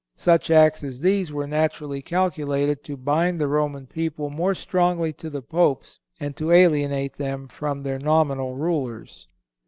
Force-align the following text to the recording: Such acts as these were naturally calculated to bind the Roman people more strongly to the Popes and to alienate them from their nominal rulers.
Such 0.17 0.49
acts 0.49 0.83
as 0.83 1.01
these 1.01 1.31
were 1.31 1.45
naturally 1.45 2.01
calculated 2.01 2.83
to 2.85 2.97
bind 2.97 3.39
the 3.39 3.47
Roman 3.47 3.85
people 3.85 4.31
more 4.31 4.55
strongly 4.55 5.13
to 5.13 5.29
the 5.29 5.43
Popes 5.43 5.99
and 6.19 6.35
to 6.37 6.49
alienate 6.51 7.17
them 7.17 7.47
from 7.47 7.83
their 7.83 7.99
nominal 7.99 8.55
rulers. 8.55 9.27